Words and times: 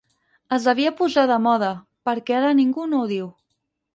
Es 0.55 0.63
devia 0.69 0.93
posar 1.01 1.25
de 1.33 1.35
moda, 1.43 1.69
perquè 2.09 2.37
ara 2.39 2.51
ningú 2.61 2.89
no 2.95 3.03
ho 3.05 3.13
diu. 3.15 3.31